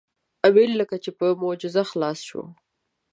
[0.47, 2.43] امیر لکه په معجزه خلاص شو.